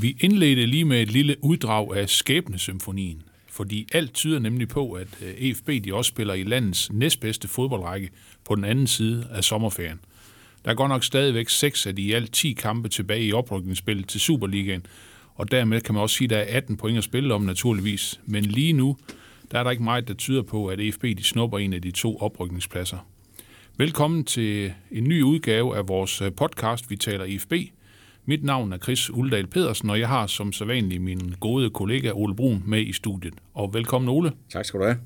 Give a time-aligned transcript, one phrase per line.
[0.00, 5.08] Vi indledte lige med et lille uddrag af Skæbnesymfonien, fordi alt tyder nemlig på, at
[5.22, 8.10] øh, EFB de også spiller i landets næstbedste fodboldrække
[8.44, 10.00] på den anden side af sommerferien.
[10.64, 14.08] Der er godt nok stadigvæk seks af de i alt 10 kampe tilbage i oprykningsspillet
[14.08, 14.86] til Superligaen,
[15.34, 18.20] og dermed kan man også sige, at der er 18 point at spille om naturligvis.
[18.26, 18.96] Men lige nu,
[19.50, 21.90] der er der ikke meget, der tyder på, at EFB de snupper en af de
[21.90, 22.98] to oprykningspladser.
[23.76, 27.52] Velkommen til en ny udgave af vores øh, podcast, Vi taler EFB.
[28.30, 32.36] Mit navn er Chris Uldal Pedersen, og jeg har som sædvanlig min gode kollega Ole
[32.36, 33.34] Brun med i studiet.
[33.54, 34.32] Og velkommen Ole.
[34.52, 34.98] Tak skal du have.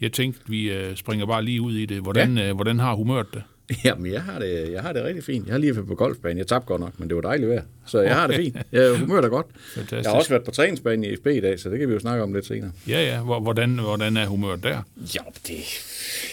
[0.00, 2.02] Jeg tænkte, vi øh, springer bare lige ud i det.
[2.02, 2.52] Hvordan, ja.
[2.52, 3.42] hvordan har humøret det?
[3.84, 5.46] Jamen, jeg har det, jeg har det rigtig fint.
[5.46, 6.38] Jeg har lige været på golfbanen.
[6.38, 7.62] Jeg tabte godt nok, men det var dejligt vejr.
[7.86, 8.56] Så jeg har det fint.
[8.72, 9.46] Jeg humører det godt.
[9.74, 10.04] Fantastisk.
[10.04, 12.00] Jeg har også været på træningsbanen i FB i dag, så det kan vi jo
[12.00, 12.72] snakke om lidt senere.
[12.88, 13.20] Ja, ja.
[13.22, 14.82] Hvor- Hvordan, hvordan er humøret der?
[15.14, 15.54] Ja, det,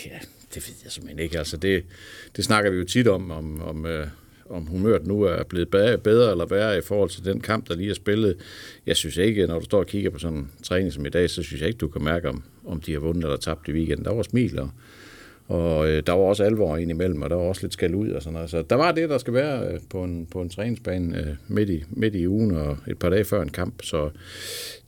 [0.05, 0.17] ja,
[0.53, 1.37] det ved jeg simpelthen ikke.
[1.37, 1.83] Altså, det,
[2.35, 4.07] det snakker vi jo tit om, om, om, øh,
[4.49, 5.69] om humøret nu er blevet
[6.03, 8.37] bedre eller værre i forhold til den kamp, der lige er spillet.
[8.85, 11.29] Jeg synes ikke, når du står og kigger på sådan en træning som i dag,
[11.29, 13.71] så synes jeg ikke, du kan mærke, om, om de har vundet eller tabt i
[13.71, 14.05] weekenden.
[14.05, 14.69] Der var smil, og,
[15.47, 18.09] og øh, der var også alvor ind imellem, og der var også lidt skal ud
[18.09, 18.49] og sådan noget.
[18.49, 21.69] Så der var det, der skal være øh, på en, på en træningsbane øh, midt,
[21.69, 23.83] i, midt i ugen og et par dage før en kamp.
[23.83, 24.09] Så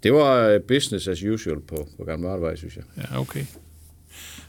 [0.04, 2.84] det var øh, business as usual på, på Gamle Vardevej, synes jeg.
[2.98, 3.46] Ja, okay.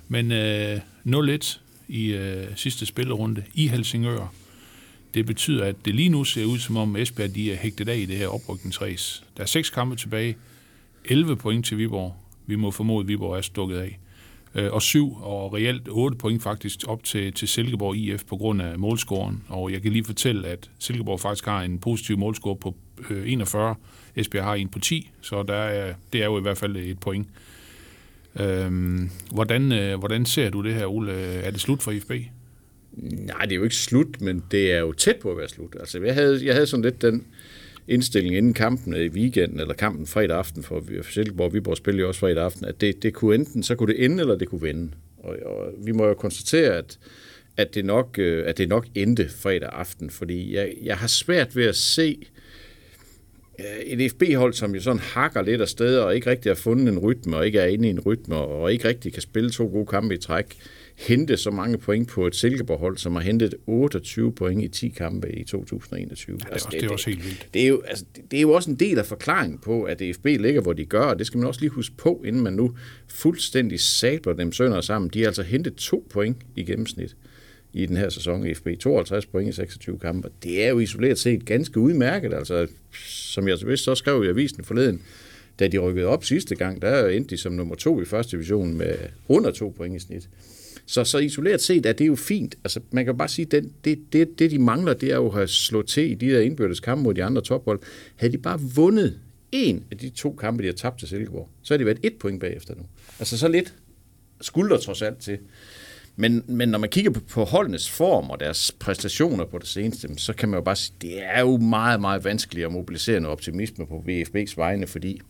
[0.08, 0.76] Men øh,
[1.06, 4.34] 0-1 i øh, sidste spillerunde i Helsingør.
[5.14, 7.96] Det betyder, at det lige nu ser ud, som om Esbjerg de er hægtet af
[7.96, 9.24] i det her oprykningsræs.
[9.36, 10.36] Der er seks kampe tilbage.
[11.04, 12.16] 11 point til Viborg.
[12.46, 13.98] Vi må formode, at Viborg er stukket af.
[14.54, 18.62] Øh, og syv og reelt otte point faktisk op til, til Silkeborg IF på grund
[18.62, 19.42] af målscoren.
[19.48, 22.76] Og jeg kan lige fortælle, at Silkeborg faktisk har en positiv målscore på
[23.10, 23.74] øh, 41.
[24.16, 27.00] Esbjerg har en på 10, så der er, det er jo i hvert fald et
[27.00, 27.28] point.
[28.40, 31.12] Øhm, hvordan, øh, hvordan ser du det her, Ole?
[31.12, 32.12] Er det slut for IFB?
[32.92, 35.76] Nej, det er jo ikke slut, men det er jo tæt på at være slut.
[35.80, 37.26] Altså, jeg havde, jeg havde sådan lidt den
[37.88, 42.00] indstilling inden kampen øh, i weekenden, eller kampen fredag aften, for for Silkeborg Viborg spiller
[42.00, 44.48] jo også fredag aften, at det, det kunne enten, så kunne det ende, eller det
[44.48, 44.90] kunne vende.
[45.18, 46.98] Og, og vi må jo konstatere, at,
[47.56, 51.56] at, det nok, øh, at det nok endte fredag aften, fordi jeg, jeg har svært
[51.56, 52.26] ved at se
[53.58, 56.88] øh, et FB-hold, som jo sådan hakker lidt af sted, og ikke rigtig har fundet
[56.88, 59.66] en rytme, og ikke er inde i en rytme, og ikke rigtig kan spille to
[59.66, 60.56] gode kampe i træk,
[61.08, 65.32] hente så mange point på et Silkeborg-hold, som har hentet 28 point i 10 kampe
[65.32, 66.38] i 2021.
[66.40, 67.46] Ja, det er også- det er også helt vildt.
[67.54, 70.26] Det er, jo, altså, det er jo også en del af forklaringen på, at DFB
[70.26, 72.74] ligger, hvor de gør, og det skal man også lige huske på, inden man nu
[73.08, 75.10] fuldstændig sabler dem sønder sammen.
[75.14, 77.16] De har altså hentet to point i gennemsnit
[77.72, 78.66] i den her sæson i FB.
[78.80, 80.28] 52 point i 26 kampe.
[80.42, 82.34] Det er jo isoleret set ganske udmærket.
[82.34, 82.66] Altså,
[83.06, 85.02] som jeg så vist så skrev i avisen forleden,
[85.58, 88.74] da de rykkede op sidste gang, der endte de som nummer to i første division
[88.74, 88.94] med
[89.28, 90.28] under to point i snit.
[90.90, 92.54] Så, så isoleret set er det jo fint.
[92.64, 95.26] Altså, man kan bare sige, at det, det, det, det, de mangler, det er jo
[95.26, 97.80] at have slået til i de der indbyrdes kampe mod de andre tophold.
[98.16, 99.20] Havde de bare vundet
[99.52, 102.14] en af de to kampe, de har tabt til Silkeborg, så har de været et
[102.20, 102.82] point bagefter nu.
[103.18, 103.74] Altså så lidt
[104.40, 105.38] skulder trods alt til.
[106.16, 110.08] Men, men når man kigger på, på holdenes form og deres præstationer på det seneste,
[110.16, 113.32] så kan man jo bare sige, det er jo meget, meget vanskeligt at mobilisere noget
[113.32, 115.20] optimisme på VFB's vegne, fordi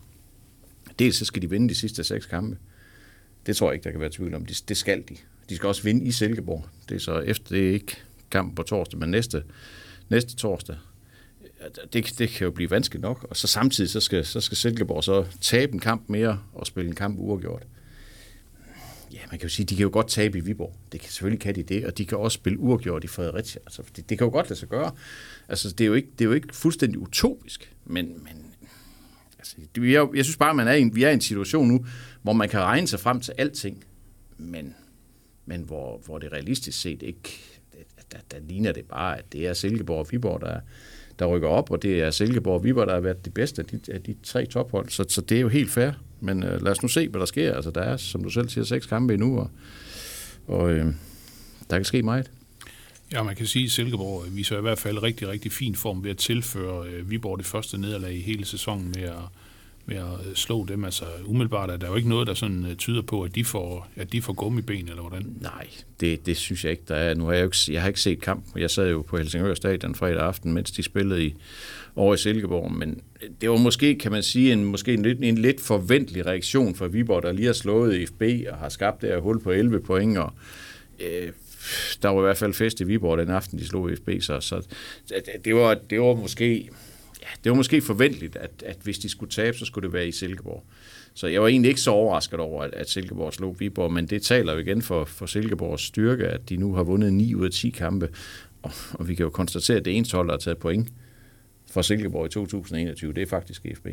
[0.98, 2.56] dels så skal de vinde de sidste seks kampe.
[3.47, 4.47] Det tror jeg ikke, der kan være tvivl om.
[4.47, 5.16] Det, det skal de.
[5.50, 6.66] De skal også vinde i Silkeborg.
[6.88, 7.97] Det er så efter, det er ikke
[8.31, 9.43] kampen på torsdag, men næste,
[10.09, 10.77] næste torsdag.
[11.92, 13.27] Det, det kan jo blive vanskeligt nok.
[13.30, 16.89] Og så samtidig så skal, så skal Silkeborg så tabe en kamp mere og spille
[16.89, 17.66] en kamp uafgjort.
[19.13, 20.77] Ja, man kan jo sige, de kan jo godt tabe i Viborg.
[20.92, 23.60] Det kan selvfølgelig kan de det, og de kan også spille uafgjort i Fredericia.
[23.66, 24.92] Altså, det, det kan jo godt lade sig gøre.
[25.48, 28.54] Altså, det er jo ikke, det er jo ikke fuldstændig utopisk, men, men
[29.39, 31.69] altså, det, jeg, jeg synes bare, man er i en, vi er i en situation
[31.69, 31.86] nu,
[32.22, 33.84] hvor man kan regne sig frem til alting,
[34.39, 34.75] men,
[35.51, 37.39] men hvor, hvor det realistisk set ikke,
[38.13, 40.61] der, der ligner det bare, at det er Silkeborg og Viborg, der,
[41.19, 43.67] der rykker op, og det er Silkeborg og Viborg, der har været de bedste af
[43.67, 45.91] de, af de tre tophold, så, så det er jo helt fair.
[46.21, 47.55] Men øh, lad os nu se, hvad der sker.
[47.55, 49.51] Altså, der er, som du selv siger, seks kampe endnu, og,
[50.47, 50.87] og øh,
[51.71, 52.31] der kan ske meget.
[53.13, 56.05] Ja, man kan sige, at Silkeborg øh, viser i hvert fald rigtig, rigtig fin form
[56.05, 59.25] ved at tilføre øh, Viborg det første nederlag i hele sæsonen med at,
[59.86, 60.84] med at øh, slå dem.
[60.84, 63.88] Altså umiddelbart er der jo ikke noget, der sådan øh, tyder på, at de får,
[63.97, 65.36] at de får gummiben, eller hvordan?
[65.41, 65.66] Nej,
[66.00, 67.15] det, det synes jeg ikke, der er.
[67.15, 68.60] Nu har jeg, jo ikke, jeg har ikke set kampen.
[68.60, 71.34] Jeg sad jo på Helsingør Stadion fredag aften, mens de spillede i,
[71.97, 75.18] over i Silkeborg, men øh, det var måske, kan man sige, en, måske en lidt,
[75.22, 79.09] en lidt forventelig reaktion fra Viborg, der lige har slået FB og har skabt det
[79.09, 80.32] her hul på 11 point, og
[81.00, 81.32] øh,
[82.03, 84.66] der var i hvert fald fest i Viborg den aften, de slog FB, så, så
[85.09, 86.71] det, det, var, det var måske
[87.22, 90.09] ja, det var måske forventeligt, at, at hvis de skulle tabe, så skulle det være
[90.09, 90.65] i Silkeborg.
[91.15, 94.22] Så jeg var egentlig ikke så overrasket over, at, at Silkeborg slog Viborg, men det
[94.22, 97.51] taler jo igen for, for Silkeborgs styrke, at de nu har vundet 9 ud af
[97.51, 98.09] 10 kampe,
[98.63, 100.89] og, og vi kan jo konstatere, at det eneste hold, der har taget point
[101.71, 103.87] for Silkeborg i 2021, det er faktisk FB.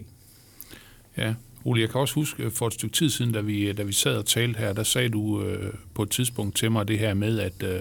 [1.17, 1.33] Ja,
[1.65, 3.83] Ole, jeg kan også huske øh, for et stykke tid siden, da vi, øh, da
[3.83, 6.99] vi sad og talte her, der sagde du øh, på et tidspunkt til mig det
[6.99, 7.79] her med, at øh,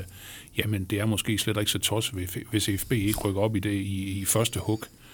[0.58, 3.72] jamen, det er måske slet ikke så tosset, hvis FB ikke rykker op i det
[3.72, 4.84] i, i første hug.
[4.84, 5.05] Øh,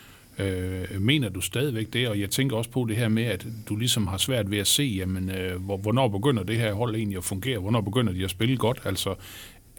[0.43, 2.09] Øh, mener du stadigvæk det?
[2.09, 4.67] Og jeg tænker også på det her med, at du ligesom har svært ved at
[4.67, 7.59] se, jamen, øh, hvornår begynder det her hold egentlig at fungere?
[7.59, 8.81] Hvornår begynder de at spille godt?
[8.85, 9.15] Altså,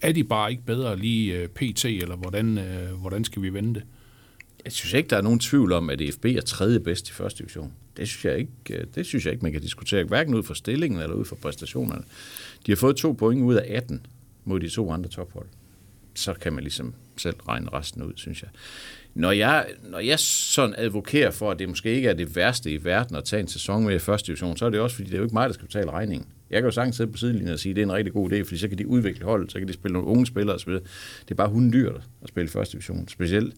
[0.01, 3.73] er de bare ikke bedre lige øh, PT, eller hvordan, øh, hvordan skal vi vende
[3.73, 3.83] det?
[4.65, 7.39] Jeg synes ikke, der er nogen tvivl om, at FB er tredje bedst i første
[7.39, 7.73] division.
[7.97, 10.55] Det synes jeg ikke, øh, det synes jeg ikke man kan diskutere, hverken ud fra
[10.55, 12.03] stillingen eller ud fra præstationerne.
[12.65, 14.05] De har fået to point ud af 18
[14.45, 15.47] mod de to andre tophold.
[16.15, 18.49] Så kan man ligesom selv regne resten ud, synes jeg.
[19.15, 22.85] Når jeg, når jeg sådan advokerer for, at det måske ikke er det værste i
[22.85, 25.13] verden at tage en sæson med i første division, så er det også, fordi det
[25.13, 26.27] er jo ikke mig, der skal betale regningen.
[26.49, 28.31] Jeg kan jo sagtens sidde på sidelinjen og sige, at det er en rigtig god
[28.31, 30.73] idé, fordi så kan de udvikle holdet, så kan de spille nogle unge spillere osv.
[30.73, 33.55] Det er bare hundyrt at spille i første division, specielt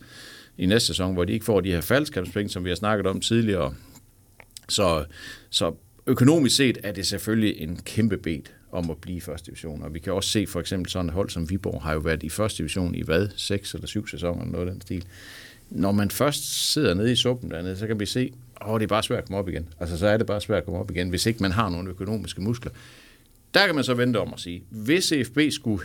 [0.57, 3.19] i næste sæson, hvor de ikke får de her faldskabspenge, som vi har snakket om
[3.19, 3.73] tidligere.
[4.69, 5.05] Så,
[5.49, 5.73] så
[6.07, 8.41] økonomisk set er det selvfølgelig en kæmpe bed
[8.75, 9.81] om at blive i første division.
[9.81, 12.23] Og vi kan også se for eksempel sådan et hold som Viborg har jo været
[12.23, 13.27] i første division i hvad?
[13.35, 15.05] Seks eller syv sæsoner, eller noget af den stil.
[15.69, 18.87] Når man først sidder nede i suppen dernede, så kan vi se, at det er
[18.87, 19.69] bare svært at komme op igen.
[19.79, 21.89] Altså så er det bare svært at komme op igen, hvis ikke man har nogle
[21.89, 22.71] økonomiske muskler.
[23.53, 25.83] Der kan man så vente om at sige, hvis FB skulle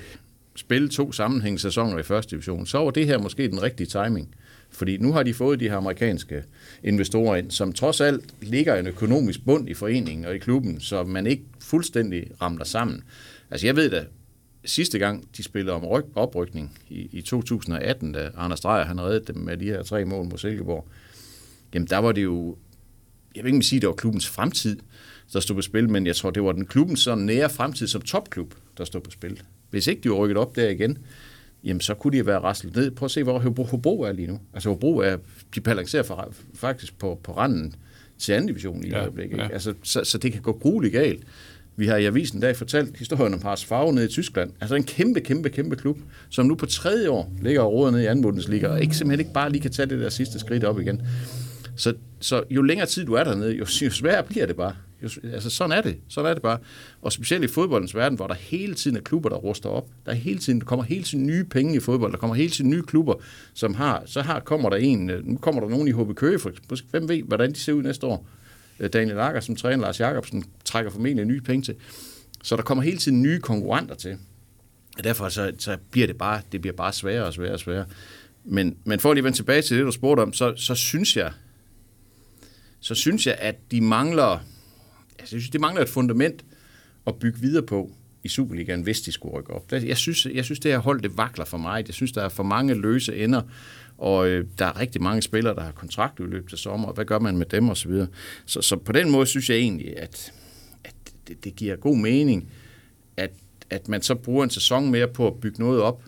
[0.56, 4.34] spille to sammenhængende sæsoner i første division, så var det her måske den rigtige timing.
[4.70, 6.42] Fordi nu har de fået de her amerikanske
[6.84, 11.04] investorer ind, som trods alt ligger en økonomisk bund i foreningen og i klubben, så
[11.04, 13.02] man ikke fuldstændig ramler sammen.
[13.50, 14.04] Altså jeg ved da,
[14.64, 19.32] sidste gang de spillede om ryg, oprykning i, i 2018, da Anders Dreyer han reddede
[19.32, 20.88] dem med de her tre mål mod Silkeborg,
[21.74, 22.56] jamen der var det jo,
[23.36, 24.78] jeg vil ikke sige, det var klubbens fremtid,
[25.32, 28.00] der stod på spil, men jeg tror, det var den klubbens sådan nære fremtid som
[28.00, 29.42] topklub, der stod på spil.
[29.70, 30.98] Hvis ikke de var rykket op der igen,
[31.64, 32.90] jamen så kunne de være raslet ned.
[32.90, 34.40] Prøv at se, hvor Hobro er lige nu.
[34.54, 35.16] Altså Hobro er,
[35.54, 37.74] de balancerer for, faktisk på, på randen
[38.18, 39.38] til anden division i ja, øjeblikket.
[39.38, 39.48] Ja.
[39.48, 41.24] Altså, så, så det kan gå grueligt galt.
[41.80, 44.50] Vi har i avisen dag fortalt historien om Pars Favre nede i Tyskland.
[44.60, 45.98] Altså en kæmpe, kæmpe, kæmpe klub,
[46.30, 49.20] som nu på tredje år ligger og råder nede i anden Bundesliga, og ikke, simpelthen
[49.20, 51.02] ikke bare lige kan tage det der sidste skridt op igen.
[51.76, 54.74] Så, så jo længere tid du er dernede, jo, jo sværere bliver det bare.
[55.02, 55.96] Jo, altså sådan er det.
[56.08, 56.58] Sådan er det bare.
[57.02, 59.88] Og specielt i fodboldens verden, hvor der hele tiden er klubber, der ruster op.
[60.06, 62.12] Der, er hele tiden, der kommer hele tiden nye penge i fodbold.
[62.12, 63.14] Der kommer hele tiden nye klubber,
[63.54, 64.02] som har...
[64.06, 65.10] Så har, kommer der en...
[65.10, 66.52] Øh, nu kommer der nogen i HB Køge, for
[66.90, 68.26] Hvem ved, hvordan de ser ud næste år?
[68.80, 71.74] Øh, Daniel Akker som træner, Lars Jakobsen, trækker formentlig nye penge til.
[72.42, 74.18] Så der kommer hele tiden nye konkurrenter til.
[74.98, 77.86] Og derfor så, så bliver det bare, det bliver bare sværere og sværere og sværere.
[78.44, 81.16] Men, men for at lige vende tilbage til det, du spurgte om, så, så synes
[81.16, 81.32] jeg,
[82.80, 84.46] så synes jeg, at de mangler, altså,
[85.20, 86.44] jeg synes, de mangler et fundament
[87.06, 87.90] at bygge videre på
[88.22, 89.72] i Superligaen, hvis de skulle rykke op.
[89.72, 91.84] Jeg synes, jeg synes det her hold, det vakler for mig.
[91.86, 93.42] Jeg synes, der er for mange løse ender,
[93.98, 97.18] og øh, der er rigtig mange spillere, der har kontraktudløb til sommer, og hvad gør
[97.18, 97.82] man med dem osv.
[97.82, 98.06] Så, videre.
[98.46, 100.32] så, så på den måde synes jeg egentlig, at,
[100.84, 100.94] at
[101.28, 102.48] det, det giver god mening,
[103.16, 103.30] at,
[103.70, 106.02] at man så bruger en sæson mere på at bygge noget op,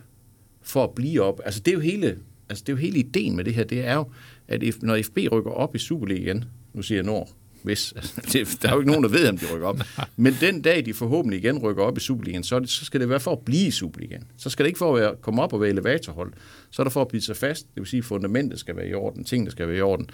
[0.61, 1.41] for at blive op.
[1.45, 2.17] Altså det er jo hele,
[2.49, 4.05] altså, det er jo hele ideen med det her, det er jo,
[4.47, 7.29] at når FB rykker op i Superligaen, nu siger jeg Nord,
[7.63, 7.93] hvis.
[7.95, 9.79] Altså, det, der er jo ikke nogen, der ved, om de rykker op.
[10.15, 13.09] Men den dag, de forhåbentlig igen rykker op i Superligaen, så, det, så skal det
[13.09, 14.23] være for at blive i Superligaen.
[14.37, 16.33] Så skal det ikke for at være, komme op og være elevatorhold.
[16.71, 17.67] Så er der for at blive sig fast.
[17.75, 20.09] Det vil sige, at fundamentet skal være i orden, tingene skal være i orden.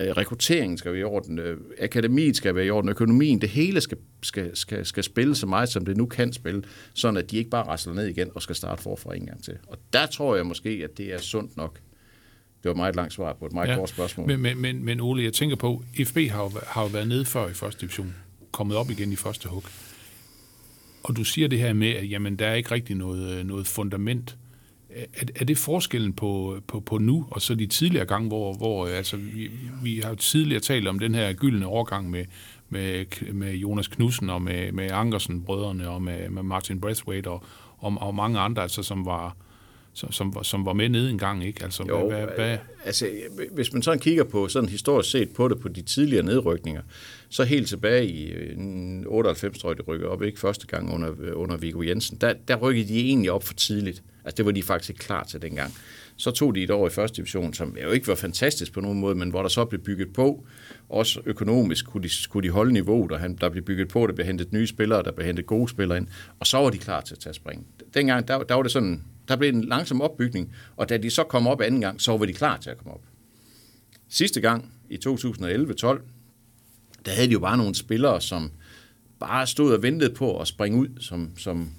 [0.00, 3.80] Øh, rekrutteringen skal være i orden, øh, akademiet skal være i orden, økonomien, det hele
[3.80, 6.62] skal, skal, skal, skal spille så meget, som det nu kan spille,
[6.94, 9.54] sådan at de ikke bare rasler ned igen og skal starte forfra en gang til.
[9.66, 11.80] Og der tror jeg måske, at det er sundt nok
[12.62, 14.26] det var meget langt svar på et meget ja, kort spørgsmål.
[14.26, 17.24] Men, men, men, men Ole, jeg tænker på, FB har jo, har jo været nede
[17.24, 18.14] før i første division,
[18.52, 19.64] kommet op igen i første hug.
[21.02, 24.36] Og du siger det her med, at jamen, der er ikke rigtig noget, noget fundament.
[24.90, 28.86] Er, er det forskellen på, på, på nu og så de tidligere gange, hvor, hvor
[28.86, 29.50] altså, vi,
[29.82, 32.24] vi har jo tidligere talt om den her gyldne overgang med,
[32.68, 37.44] med, med Jonas Knudsen og med, med Ankersen-brødrene og med, med Martin Braithwaite og,
[37.78, 39.36] og, og mange andre, altså, som var,
[39.94, 41.64] som, som, var- som var med nede en gang, ikke?
[41.64, 43.08] Altså, Jo, hvad, hvad, altså,
[43.52, 46.82] hvis man sådan kigger på, sådan historisk set på det, på de tidligere nedrykninger,
[47.28, 48.56] så helt tilbage i øh,
[49.06, 52.56] 98, tror jeg, de rykkede op, ikke første gang under, under Viggo Jensen, der, der
[52.56, 54.02] rykkede de egentlig op for tidligt.
[54.24, 55.74] Altså, det var de faktisk ikke klar til dengang.
[56.16, 59.00] Så tog de et år i første division, som jo ikke var fantastisk på nogen
[59.00, 60.44] måde, men hvor der så blev bygget på,
[60.88, 64.12] også økonomisk kunne de, kunne de holde niveauet, og han, der blev bygget på, der
[64.14, 66.06] blev hentet nye spillere, der blev hentet gode spillere ind,
[66.40, 67.66] og så var de klar til at tage spring.
[67.94, 71.24] Dengang, der, der var det sådan, der blev en langsom opbygning, og da de så
[71.24, 73.02] kom op anden gang, så var de klar til at komme op.
[74.08, 75.00] Sidste gang, i 2011-12,
[77.04, 78.50] der havde de jo bare nogle spillere, som
[79.20, 81.70] bare stod og ventede på at springe ud som, som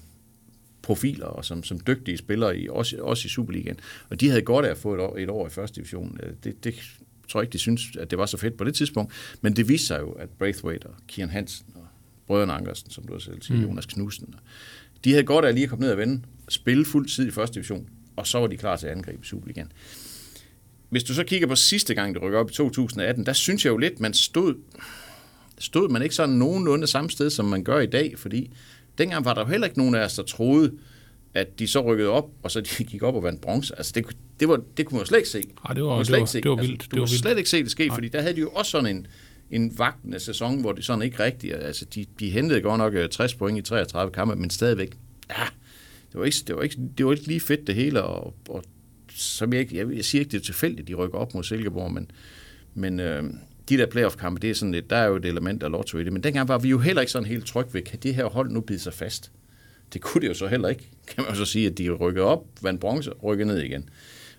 [0.82, 3.76] profiler og som, som dygtige spillere, i, også, også i Superligaen.
[4.10, 6.18] Og de havde godt af at få et år, et år i første division.
[6.22, 6.74] Øh, Det, det
[7.28, 9.12] tror jeg ikke, de synes, at det var så fedt på det tidspunkt.
[9.40, 11.86] Men det viste sig jo, at Braithwaite og Kian Hansen og
[12.26, 13.66] Brødrene Ankersen, som du selv siger, mm.
[13.66, 14.34] Jonas Knudsen,
[15.04, 17.54] de havde godt af lige at komme ned og vende, spille fuld tid i første
[17.54, 19.72] division, og så var de klar til at angribe Superligaen.
[20.90, 23.70] Hvis du så kigger på sidste gang, det rykker op i 2018, der synes jeg
[23.72, 24.54] jo lidt, man stod,
[25.58, 28.50] stod man ikke sådan nogenlunde samme sted, som man gør i dag, fordi
[28.98, 30.72] dengang var der jo heller ikke nogen af os, der troede,
[31.34, 33.74] at de så rykkede op, og så de gik op og vandt bronze.
[33.78, 34.06] Altså det,
[34.40, 35.42] det, var, det kunne man jo slet ikke se.
[35.68, 36.40] Ej, det var- det slet var- ikke se.
[36.40, 36.82] det var Altså, vildt.
[36.82, 37.20] Du Det var kunne vildt.
[37.22, 39.06] slet ikke se det ske, fordi der havde de jo også sådan en,
[39.52, 43.08] en vagtende sæson, hvor det sådan ikke rigtigt, altså de, de hentede godt nok øh,
[43.08, 44.96] 60 point i 33 kampe, men stadigvæk,
[45.30, 45.44] ja,
[46.12, 48.64] det var ikke, det var ikke, det var ikke lige fedt det hele, og, og
[49.08, 52.10] som jeg, jeg, jeg siger ikke, det er tilfældigt, de rykker op mod Silkeborg, men,
[52.74, 53.24] men øh,
[53.68, 56.04] de der playoff-kampe, det er sådan lidt, der er jo et element af lotto i
[56.04, 58.24] det, men dengang var vi jo heller ikke sådan helt trygge ved, kan det her
[58.24, 59.32] hold nu bide sig fast?
[59.92, 62.24] Det kunne det jo så heller ikke, kan man jo så sige, at de rykkede
[62.24, 63.88] op, vandt bronze, rykker rykkede ned igen.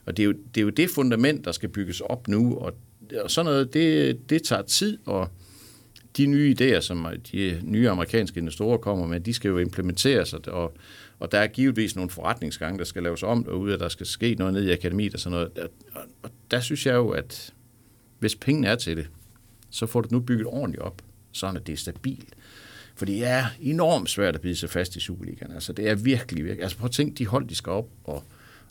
[0.05, 2.73] Og det er, jo, det er jo det fundament, der skal bygges op nu, og,
[3.23, 5.29] og sådan noget, det, det tager tid, og
[6.17, 10.73] de nye idéer, som de nye amerikanske investorer kommer med, de skal jo implementeres, og,
[11.19, 14.35] og, der er givetvis nogle forretningsgange, der skal laves om derude, og der skal ske
[14.35, 15.57] noget ned i akademiet og sådan noget.
[15.93, 17.53] Og, og der synes jeg jo, at
[18.19, 19.07] hvis pengene er til det,
[19.69, 22.33] så får du nu bygget ordentligt op, sådan at det er stabilt.
[22.95, 25.51] For det er enormt svært at bide sig fast i Superligaen.
[25.51, 26.63] Altså, det er virkelig, virkelig...
[26.63, 28.23] Altså, prøv at tænke, de hold, de skal op og,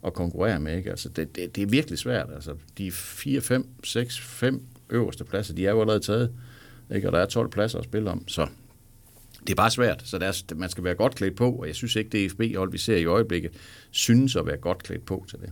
[0.07, 0.91] at konkurrere med, ikke?
[0.91, 2.29] Altså, det, det, det er virkelig svært.
[2.35, 6.33] Altså, de 4, 5, 6, 5 øverste pladser, de er jo allerede taget,
[6.95, 7.09] ikke?
[7.09, 8.47] Og der er 12 pladser at spille om, så
[9.41, 11.75] det er bare svært, så der er, man skal være godt klædt på, og jeg
[11.75, 13.53] synes ikke, det FB-hold, vi ser i øjeblikket,
[13.91, 15.51] synes at være godt klædt på til det.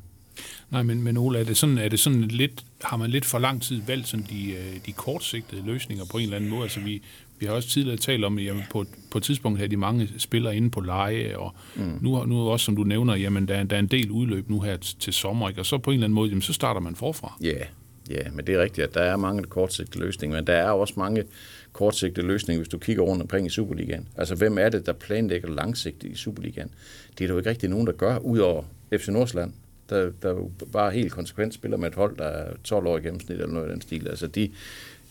[0.71, 3.39] Nej, men, men Ole, er det, sådan, er det sådan lidt, har man lidt for
[3.39, 6.63] lang tid valgt sådan de, øh, de kortsigtede løsninger på en eller anden måde?
[6.63, 7.03] Altså vi,
[7.41, 10.09] vi har også tidligere talt om, at jamen, på, på et tidspunkt havde de mange
[10.19, 11.99] spillere inde på leje, og mm.
[12.01, 14.61] nu, nu også, som du nævner, jamen, der, er- der er en del udløb nu
[14.61, 15.61] her til, sommer, ikke?
[15.61, 17.37] og så på en eller anden måde, jamen, så starter man forfra.
[17.43, 17.67] Ja, yeah,
[18.11, 20.95] ja, men det er rigtigt, at der er mange kortsigtede løsninger, men der er også
[20.97, 21.25] mange
[21.73, 24.09] kortsigtede løsninger, hvis du kigger rundt omkring i Superligaen.
[24.17, 26.71] Altså, hvem er det, der planlægger langsigtet i Superligaen?
[27.19, 28.63] Det er der jo ikke rigtig nogen, der gør, udover
[28.99, 29.53] FC Nordsjælland,
[29.91, 33.01] der, der jo bare helt konsekvent spiller med et hold, der er 12 år i
[33.01, 34.09] gennemsnit, eller noget i den stil.
[34.09, 34.51] Altså, de,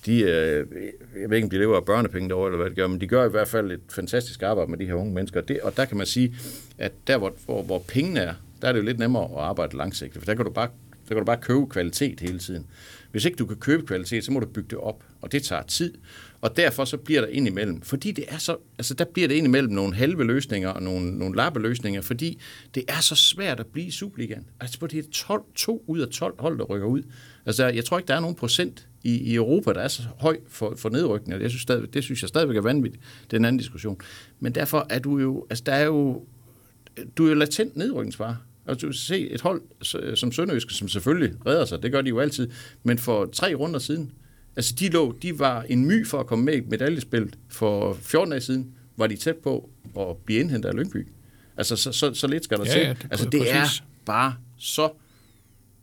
[0.06, 0.68] de, øh,
[1.22, 3.08] jeg ved ikke, om de lever af børnepenge derovre, eller hvad de gør, men de
[3.08, 5.42] gør i hvert fald et fantastisk arbejde med de her unge mennesker.
[5.42, 6.36] Det, og der kan man sige,
[6.78, 9.78] at der, hvor, hvor, hvor pengene er, der er det jo lidt nemmere at arbejde
[9.78, 10.68] langsigtet, for der kan du bare,
[11.10, 12.66] der kan du bare købe kvalitet hele tiden.
[13.12, 15.64] Hvis ikke du kan købe kvalitet, så må du bygge det op, og det tager
[15.64, 15.94] tid.
[16.42, 19.74] Og derfor så bliver der indimellem, fordi det er så, altså der bliver det indimellem
[19.74, 22.42] nogle halve løsninger og nogle, nogle lappeløsninger, fordi
[22.76, 24.48] det er så svært at blive i Superligaen.
[24.60, 27.04] Altså det er 12, 2 ud af 12 hold, der rykker ud.
[27.46, 30.38] Altså jeg tror ikke, der er nogen procent i, i Europa, der er så høj
[30.48, 33.04] for, for nedrykning, jeg synes stadig, det synes jeg stadigvæk er vanvittigt.
[33.24, 33.98] Det er en anden diskussion.
[34.40, 36.26] Men derfor er du jo, altså der er jo,
[37.18, 38.38] du er jo latent nedrykningsfare.
[38.68, 39.62] Altså, du se et hold
[40.16, 42.50] som Sønderjyske, som selvfølgelig redder sig, det gør de jo altid,
[42.84, 44.12] men for tre runder siden,
[44.56, 47.38] altså de, lå, de var en my for at komme med i medaljespillet.
[47.50, 51.08] For 14 dage siden var de tæt på at blive indhentet af Lyngby.
[51.58, 52.82] Altså, så, så, så lidt skal der Ja, til.
[52.82, 53.80] ja, det- altså, det præcis.
[53.80, 54.90] er bare så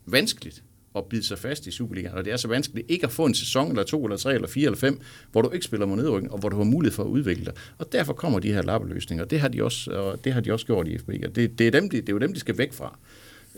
[0.06, 0.62] vanskeligt
[0.96, 3.34] at bide sig fast i Superligaen, og det er så vanskeligt ikke at få en
[3.34, 5.00] sæson, eller to, eller tre, eller fire, eller fem,
[5.32, 7.52] hvor du ikke spiller mod nedrykning, og hvor du har mulighed for at udvikle dig.
[7.78, 10.52] Og derfor kommer de her lappeløsninger, og det har de også, og det har de
[10.52, 11.08] også gjort i FB.
[11.08, 12.98] Og det, det, er dem, de, det er jo dem, de skal væk fra.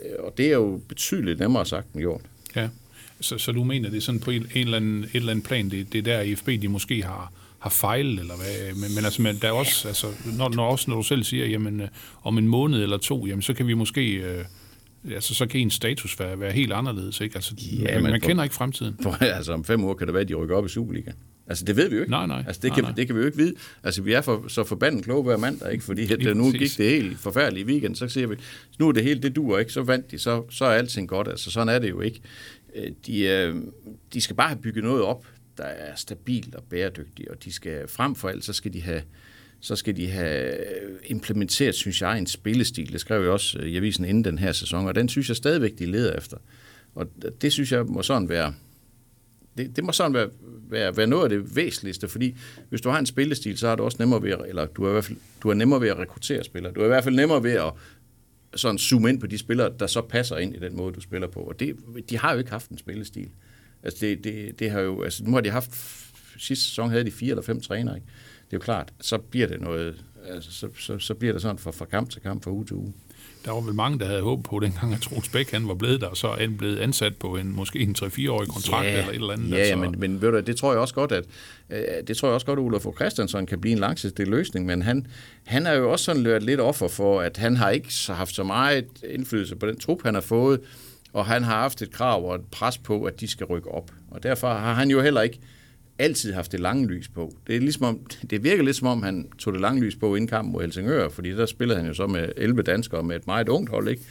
[0.04, 2.20] Øh, og det er jo betydeligt nemmere sagt end gjort.
[2.56, 2.68] Ja.
[3.20, 5.44] Så, så du mener, det er sådan på en, en eller anden, et eller andet
[5.44, 8.74] plan, det, det er der IFB, de måske har, har fejlet, eller hvad?
[8.74, 11.46] Men, men altså, men der er også, altså, når, når, også når du selv siger,
[11.46, 11.88] jamen, øh,
[12.22, 14.44] om en måned eller to, jamen, så kan vi måske, øh,
[15.12, 17.34] altså, så kan en status være, være helt anderledes, ikke?
[17.36, 18.96] Altså, Ja, man, man hvor- kender ikke fremtiden.
[19.02, 21.16] For altså, om fem uger kan det være, at de rykker op i Superligaen.
[21.46, 22.10] Altså, det ved vi jo ikke.
[22.10, 22.44] Nej, nej.
[22.46, 22.92] Altså, det, Nej, kan, nej.
[22.92, 23.54] det kan vi jo ikke vide.
[23.82, 25.84] Altså, vi er for, så forbandet kloge hver mandag, ikke?
[25.84, 28.34] Fordi at, Lige nu gik det helt forfærdeligt i weekend, så siger vi,
[28.78, 31.28] nu er det hele, det duer ikke, så vandt de, så, så er alting godt.
[31.28, 32.20] Altså, sådan er det jo ikke.
[32.76, 33.56] Øh, De, øh,
[34.12, 35.26] de skal bare have bygget noget op,
[35.58, 39.02] der er stabilt og bæredygtigt, og de skal frem for alt, så skal de have
[39.60, 40.54] så skal de have
[41.06, 42.92] implementeret, synes jeg, en spillestil.
[42.92, 45.36] Det skrev jeg også øh, i avisen inden den her sæson, og den synes jeg
[45.36, 46.36] stadigvæk, de leder efter.
[46.94, 47.06] Og
[47.40, 48.54] det synes jeg må sådan være,
[49.58, 50.28] det, det må sådan være,
[50.70, 52.36] være, være noget af det væsentligste, fordi
[52.68, 54.88] hvis du har en spillestil, så har du også nemmere ved, at, eller du er
[54.88, 56.72] i hvert fald du er nemmere ved at rekruttere spillere.
[56.72, 57.72] Du er i hvert fald nemmere ved at
[58.54, 61.28] sådan zoome ind på de spillere, der så passer ind i den måde, du spiller
[61.28, 61.40] på.
[61.40, 61.76] Og det,
[62.10, 63.28] de har jo ikke haft en spillestil.
[63.82, 65.70] Altså det, det, det har jo, altså nu har de haft,
[66.38, 68.06] sidste sæson havde de fire eller fem trænere, ikke?
[68.50, 71.58] Det er jo klart, så bliver det noget, altså så, så, så bliver det sådan
[71.58, 72.92] fra, fra kamp til kamp, fra uge til uge.
[73.44, 76.00] Der var vel mange, der havde håbet på, dengang at Troels Bæk han var blevet
[76.00, 79.14] der, og så han blevet ansat på en måske en 3-4-årig kontrakt ja, eller et
[79.14, 79.50] eller andet.
[79.50, 79.76] Ja, altså.
[79.76, 81.24] men, men ved du, det tror jeg også godt, at
[81.70, 84.82] øh, det tror jeg også godt, at Olaf Christiansen kan blive en langsigtet løsning, men
[84.82, 85.06] han,
[85.44, 88.34] han er jo også sådan løbet lidt offer for, at han har ikke så haft
[88.34, 90.60] så meget indflydelse på den trup, han har fået,
[91.12, 93.90] og han har haft et krav og et pres på, at de skal rykke op.
[94.10, 95.40] Og derfor har han jo heller ikke
[95.98, 97.36] altid haft det lange lys på.
[97.46, 100.14] Det, er ligesom om, det virker lidt som om, han tog det lange lys på
[100.14, 103.26] inden kampen mod Helsingør, fordi der spillede han jo så med 11 danskere med et
[103.26, 104.02] meget ungt hold, ikke?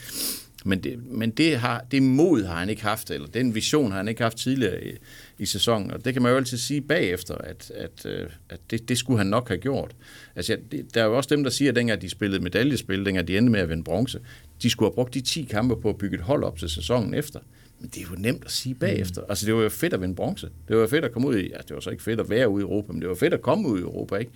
[0.66, 3.98] Men, det, men det, har, det mod har han ikke haft, eller den vision har
[3.98, 4.92] han ikke haft tidligere i,
[5.40, 8.90] i sæsonen, og det kan man jo altid sige bagefter, at, at, øh, at det,
[8.90, 9.96] det skulle han nok have gjort.
[10.36, 13.06] Altså, ja, det, der er jo også dem, der siger, at dengang de spillede medaljespil,
[13.06, 14.20] dengang de endte med at vinde bronze,
[14.62, 17.14] de skulle have brugt de 10 kampe på at bygge et hold op til sæsonen
[17.14, 17.40] efter.
[17.80, 19.22] Men det er jo nemt at sige bagefter.
[19.30, 20.50] Altså, det var jo fedt at vinde bronze.
[20.68, 22.30] Det var jo fedt at komme ud i, ja, det var så ikke fedt at
[22.30, 24.32] være ude i Europa, men det var fedt at komme ud i Europa, ikke?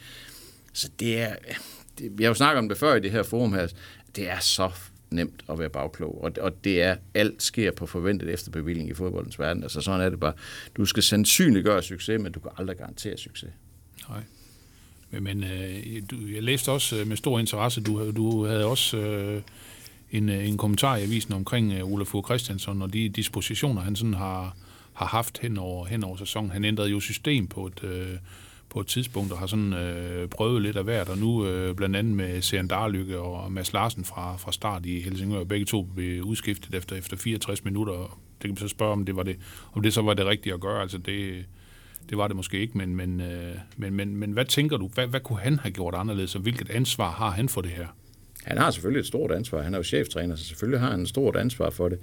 [0.74, 1.36] Så det er,
[2.00, 3.68] det, vi har jo snakket om det før i det her forum her,
[4.16, 4.72] det er så
[5.12, 9.40] nemt at være bagklog, og, og det er, alt sker på forventet efterbevilling i fodboldens
[9.40, 9.64] verden.
[9.64, 10.34] Altså sådan er det bare.
[10.78, 13.50] Du skal sandsynliggøre succes, men du kan aldrig garantere succes.
[14.10, 14.22] Nej.
[15.10, 18.98] Men, men øh, du, jeg læste også øh, med stor interesse, du, du havde også
[18.98, 19.42] øh,
[20.12, 23.96] en, øh, en kommentar i avisen omkring øh, Olaf Fogh Christiansen og de dispositioner, han
[23.96, 24.56] sådan har,
[24.94, 26.52] har haft hen over, hen over sæsonen.
[26.52, 28.18] Han ændrede jo system på et, øh,
[28.70, 31.96] på et tidspunkt og har sådan øh, prøvet lidt af hvert, og nu øh, blandt
[31.96, 36.24] andet med Søren Darlykke og Mads Larsen fra, fra start i Helsingør, begge to blev
[36.24, 37.94] udskiftet efter, efter 64 minutter.
[37.94, 39.38] Det kan man så spørge, om det, var det,
[39.74, 40.82] om det så var det rigtige at gøre.
[40.82, 41.46] Altså det,
[42.10, 44.88] det var det måske ikke, men, men, øh, men, men, men hvad tænker du?
[44.88, 47.88] Hvad, hvad kunne han have gjort anderledes, og hvilket ansvar har han for det her?
[48.44, 49.62] Han har selvfølgelig et stort ansvar.
[49.62, 52.00] Han er jo cheftræner, så selvfølgelig har han et stort ansvar for det.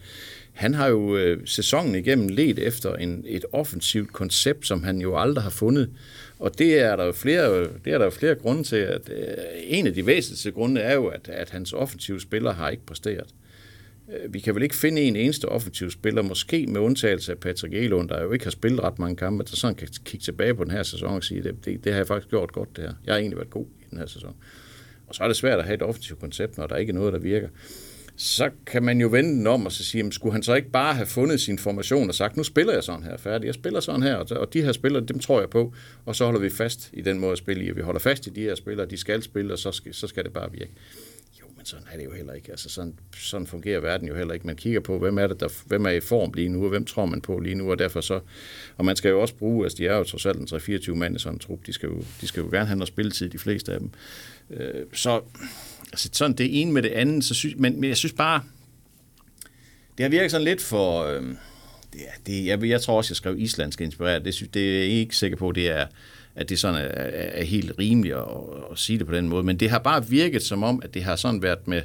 [0.53, 5.17] Han har jo øh, sæsonen igennem let efter en, et offensivt koncept, som han jo
[5.17, 5.91] aldrig har fundet.
[6.39, 8.77] Og det er der jo flere, det er der jo flere grunde til.
[8.77, 12.71] At, øh, en af de væsentligste grunde er jo, at, at hans offensive spillere har
[12.71, 13.35] ikke præsteret.
[14.13, 17.75] Øh, vi kan vel ikke finde en eneste offensiv spiller, måske med undtagelse af Patrick
[17.75, 20.65] Elund, der jo ikke har spillet ret mange kampe, der sådan kan kigge tilbage på
[20.65, 22.93] den her sæson og sige, det, det, det har jeg faktisk gjort godt det her.
[23.07, 24.37] Jeg har egentlig været god i den her sæson.
[25.09, 27.13] Og så er det svært at have et offensivt koncept, når der ikke er noget,
[27.13, 27.49] der virker.
[28.17, 30.71] Så kan man jo vende den om og så sige, jamen, skulle han så ikke
[30.71, 33.81] bare have fundet sin formation og sagt, nu spiller jeg sådan her færdig, jeg spiller
[33.81, 35.73] sådan her, og de her spillere, dem tror jeg på,
[36.07, 38.27] og så holder vi fast i den måde at spille i, og vi holder fast
[38.27, 40.73] i de her spillere, de skal spille, og så skal, så skal det bare virke.
[41.69, 42.51] Sådan er det jo heller ikke.
[42.51, 44.47] Altså, sådan, sådan fungerer verden jo heller ikke.
[44.47, 46.85] Man kigger på, hvem er, det, der, hvem er i form lige nu, og hvem
[46.85, 48.21] tror man på lige nu, og derfor så...
[48.77, 51.17] Og man skal jo også bruge, altså de er jo trods alt en 3-24 mand
[51.17, 53.39] i sådan en trup, de skal, jo, de skal jo gerne have noget spilletid, de
[53.39, 53.91] fleste af dem.
[54.51, 55.21] Øh, så
[55.93, 58.43] altså, sådan det ene med det andet, så synes, men, men jeg synes bare,
[59.99, 61.05] det har virket sådan lidt for...
[61.05, 61.23] Øh,
[61.93, 64.25] det, det, jeg, jeg tror også, jeg skrev, islandsk inspireret.
[64.25, 65.87] Det, synes, det er jeg ikke sikker på, det er,
[66.39, 68.23] at det sådan er, er helt rimeligt at,
[68.73, 69.43] at sige det på den måde.
[69.43, 71.83] Men det har bare virket som om, at det har sådan været med,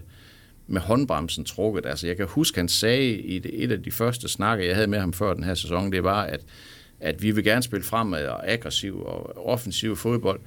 [0.67, 1.85] med håndbremsen trukket.
[1.85, 4.87] Altså, jeg kan huske, han sagde i det, et af de første snakker, jeg havde
[4.87, 6.41] med ham før den her sæson, det var, at,
[6.99, 10.39] at vi vil gerne spille fremad og aggressiv og offensiv fodbold,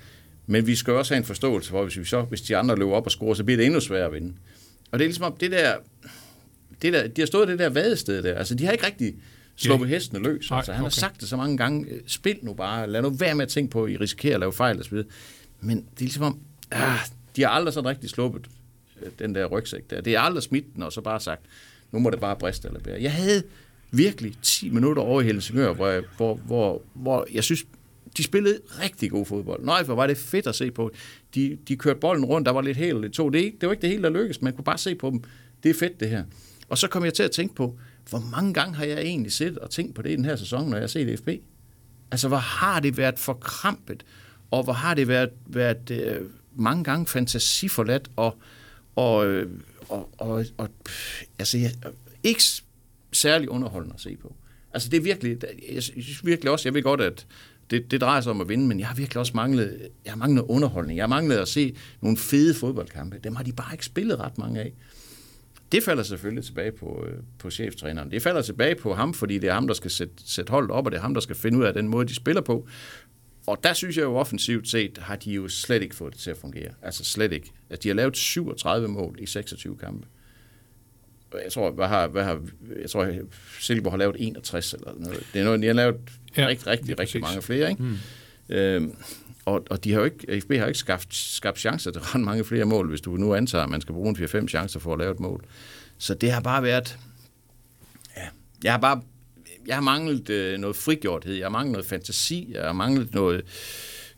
[0.47, 2.93] men vi skal også have en forståelse for, hvis, vi så, hvis de andre løber
[2.93, 4.33] op og scorer, så bliver det endnu sværere at vinde.
[4.91, 5.75] Og det er ligesom om, det der,
[6.83, 9.15] det der, de har stået det der vadested der, altså de har ikke rigtig
[9.57, 9.95] sluppet yeah.
[9.95, 10.51] hestene løs.
[10.51, 10.85] Nej, altså, han okay.
[10.85, 13.71] har sagt det så mange gange, spil nu bare, lad nu være med at tænke
[13.71, 15.03] på, at I risikerer at lave fejl osv.
[15.61, 16.39] Men det er ligesom om,
[16.71, 16.99] ah,
[17.37, 18.47] de har aldrig sådan rigtig sluppet
[19.03, 20.01] øh, den der rygsæk der.
[20.01, 21.43] Det er aldrig smidt den, og så bare sagt,
[21.93, 23.03] nu må det bare briste eller bære.
[23.03, 23.43] Jeg havde
[23.91, 27.65] virkelig 10 minutter over i Helsingør, hvor jeg, hvor, hvor, hvor jeg synes,
[28.17, 29.65] de spillede rigtig god fodbold.
[29.65, 30.91] Nej, for var det fedt at se på.
[31.35, 33.29] De, de kørte bolden rundt, der var lidt helt lidt to.
[33.29, 35.23] Det, det var ikke det hele, der lykkedes, man kunne bare se på dem.
[35.63, 36.25] Det er fedt, det her.
[36.69, 37.79] Og så kom jeg til at tænke på,
[38.11, 40.69] hvor mange gange har jeg egentlig siddet og tænkt på det i den her sæson,
[40.69, 41.29] når jeg har set FB?
[42.11, 44.05] Altså, hvor har det været forkrampet,
[44.51, 46.21] og hvor har det været, været øh,
[46.55, 48.39] mange gange fantasiforladt, og,
[48.97, 49.51] og, øh,
[49.89, 50.69] og, og, og
[51.39, 51.73] altså, jeg,
[52.23, 52.43] ikke
[53.13, 54.37] særlig underholdende at se på.
[54.73, 55.39] Altså, det er virkelig,
[55.73, 57.27] jeg synes virkelig også, jeg ved godt, at
[57.71, 60.17] det, det drejer sig om at vinde, men jeg har virkelig også manglet, jeg har
[60.17, 60.97] manglet underholdning.
[60.97, 63.19] Jeg har manglet at se nogle fede fodboldkampe.
[63.25, 64.73] Dem har de bare ikke spillet ret mange af.
[65.73, 68.11] Det falder selvfølgelig tilbage på, øh, på cheftræneren.
[68.11, 70.87] Det falder tilbage på ham, fordi det er ham, der skal sætte, sætte holdet op,
[70.87, 72.69] og det er ham, der skal finde ud af den måde, de spiller på.
[73.47, 76.31] og der synes jeg jo offensivt set, har de jo slet ikke fået det til
[76.31, 76.71] at fungere.
[76.83, 77.51] Altså slet ikke.
[77.71, 80.07] Altså, de har lavet 37 mål i 26 kampe.
[81.45, 82.41] Jeg tror, hvad har, hvad har,
[82.81, 83.09] jeg tror,
[83.61, 85.27] Silkeborg har lavet 61 eller noget.
[85.33, 85.97] Det er noget, de har lavet
[86.37, 87.83] Ja, rigtig, rigtig, rigtig mange flere, ikke?
[87.83, 87.97] Mm.
[88.49, 88.97] Øhm,
[89.47, 92.45] og, og de har jo ikke, FB har ikke skabt, skabt chancer til ret mange
[92.45, 94.99] flere mål, hvis du nu antager, at man skal bruge en 4-5 chancer for at
[94.99, 95.45] lave et mål.
[95.99, 96.99] Så det har bare været,
[98.17, 98.23] ja,
[98.65, 99.03] jeg har bare,
[99.67, 103.45] jeg har manglet øh, noget frigjorthed, jeg har manglet noget fantasi, jeg har manglet noget,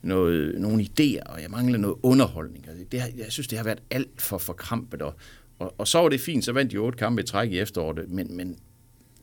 [0.03, 2.69] noget, nogle idéer, og jeg mangler noget underholdning.
[2.69, 5.15] Altså, det har, jeg synes, det har været alt for forkrampet, og,
[5.59, 8.09] og, og så var det fint, så vandt de otte kampe i træk i efteråret,
[8.09, 8.59] men, men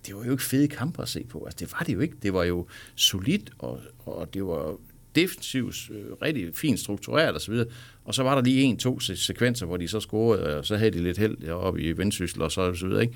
[0.08, 1.46] det var jo ikke fede kampe at se på.
[1.46, 2.16] Altså, det var det jo ikke.
[2.24, 4.78] Det var jo solidt, og, og det var
[5.16, 7.54] defensivt øh, rigtig fint struktureret osv.
[7.54, 7.66] Og,
[8.06, 10.92] og så var der lige en-to se- sekvenser, hvor de så scorede, og så havde
[10.92, 13.02] de lidt held oppe i Vendsyssel og så, og så videre.
[13.02, 13.16] Ikke?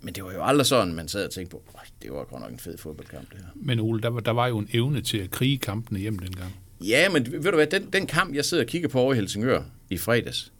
[0.00, 2.42] Men det var jo aldrig sådan, man sad og tænkte på, "Øj, det var godt
[2.42, 3.46] nok en fed fodboldkamp, det her.
[3.54, 6.56] Men Ole, der, var- der var jo en evne til at krige kampene hjem dengang.
[6.84, 9.16] Ja, men ved du hvad, den, den kamp, jeg sidder og kigger på over i
[9.16, 10.52] Helsingør i fredags,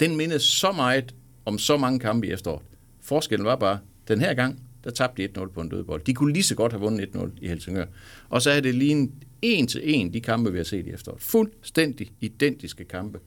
[0.00, 2.62] den mindede så meget om så mange kampe i efteråret.
[3.02, 3.78] Forskellen var bare,
[4.08, 6.02] den her gang, der tabte de 1-0 på en dødbold.
[6.04, 7.86] De kunne lige så godt have vundet 1-0 i Helsingør.
[8.28, 9.10] Og så er det lige
[9.42, 11.22] en til en de kampe, vi har set i efteråret.
[11.22, 13.18] Fuldstændig identiske kampe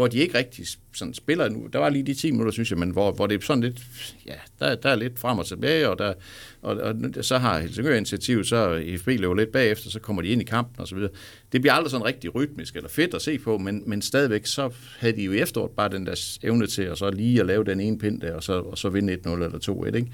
[0.00, 1.68] hvor de ikke rigtig sådan spiller nu.
[1.72, 3.82] Der var lige de 10 minutter, synes jeg, men hvor, hvor det er sådan lidt,
[4.26, 6.14] ja, der, der er lidt frem og tilbage, og, der,
[6.62, 10.42] og, og så har Helsingør initiativ, så FB løber lidt bagefter, så kommer de ind
[10.42, 11.10] i kampen og så videre.
[11.52, 14.70] Det bliver aldrig sådan rigtig rytmisk eller fedt at se på, men, men stadigvæk, så
[14.98, 17.64] havde de jo i efteråret bare den der evne til, at så lige at lave
[17.64, 20.12] den ene pind der, og så, og så vinde 1-0 eller 2-1, ikke?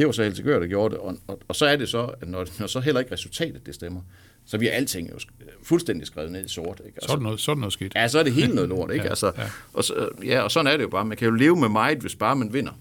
[0.00, 2.28] Det var så Helsingør, der gjorde det, og, og, og så er det så, at
[2.28, 4.00] når, når så heller ikke resultatet det stemmer,
[4.46, 6.80] så bliver alting jo sk- fuldstændig skrevet ned i sort.
[6.86, 6.98] Ikke?
[7.02, 7.94] Og Så er der noget, så der noget skidt.
[7.94, 9.04] Ja, så er det helt noget lort, ikke?
[9.04, 9.42] Ja, altså, ja.
[9.72, 11.04] Og, så, ja, og sådan er det jo bare.
[11.04, 12.72] Man kan jo leve med meget, hvis bare man vinder.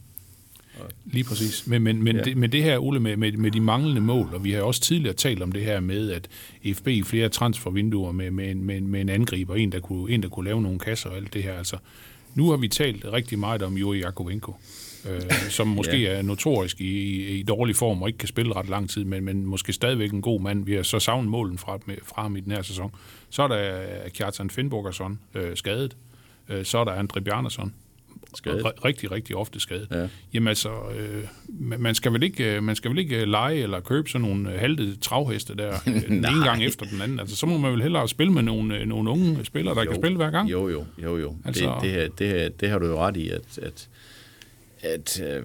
[1.05, 1.67] Lige præcis.
[1.67, 2.21] Men, men, men, ja.
[2.21, 4.81] Det, men det her, Ole, med, med, med de manglende mål, og vi har også
[4.81, 6.27] tidligere talt om det her med, at
[6.75, 10.23] FB i flere transfervinduer med, med, med, en- med en angriber, en der, kunne, en
[10.23, 11.53] der kunne lave nogle kasser og alt det her.
[11.57, 11.77] Altså,
[12.35, 14.55] nu har vi talt rigtig meget om Juri Jakovenko,
[15.09, 16.17] øh, som måske ja.
[16.17, 19.25] er notorisk i, i, i dårlig form og ikke kan spille ret lang tid, men,
[19.25, 20.65] men måske stadigvæk en god mand.
[20.65, 22.91] Vi har så savnet målen fra, fra ham i den her sæson.
[23.29, 25.97] Så er der Kjartan Finnbogason øh, skadet.
[26.49, 27.73] Øh, så er der Andre Bjarnason
[28.35, 28.65] Skadet.
[28.85, 29.87] Rigtig, rigtig ofte skadet.
[29.91, 30.07] Ja.
[30.33, 33.63] Jamen altså, øh, man man skal vel ikke, øh, man skal vel ikke øh, lege
[33.63, 37.19] eller købe sådan nogle øh, halvede travheste der øh, den ene gang efter den anden.
[37.19, 39.91] Altså, så må man vel hellere spille med nogle, øh, nogle unge spillere, der jo.
[39.91, 40.51] kan spille hver gang.
[40.51, 41.35] Jo, jo, jo, jo.
[41.45, 41.65] Altså...
[41.65, 43.89] Det, det, her, det, her, det har du jo ret i, at, at,
[44.81, 45.43] at øh,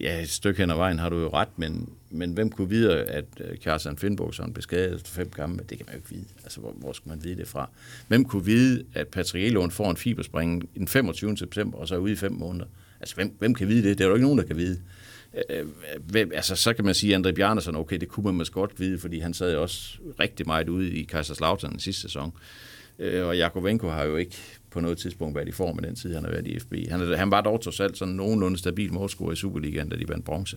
[0.00, 3.02] ja, et stykke hen ad vejen har du jo ret, men, men hvem kunne vide,
[3.02, 5.64] at Carsten Kjartan Finnbogsson efter fem kampe?
[5.68, 6.24] Det kan man jo ikke vide.
[6.42, 7.70] Altså, hvor, hvor skal man vide det fra?
[8.08, 11.36] Hvem kunne vide, at Patrick Elund får en fiberspring den 25.
[11.36, 12.66] september, og så er ude i fem måneder?
[13.00, 13.98] Altså, hvem, hvem kan vide det?
[13.98, 14.80] Det er jo ikke nogen, der kan vide.
[15.34, 15.66] Øh, øh,
[16.06, 18.80] hvem, altså, så kan man sige, at André Bjarnason, okay, det kunne man måske godt
[18.80, 22.32] vide, fordi han sad jo også rigtig meget ude i Kaiserslautern den sidste sæson.
[22.98, 24.36] Øh, og Jakovenko har jo ikke
[24.70, 26.74] på noget tidspunkt været i form af den tid, han har været i FB.
[26.90, 30.08] Han, er, han var dog trods alt sådan nogenlunde stabil målscorer i Superligaen, da de
[30.08, 30.56] vandt bronze.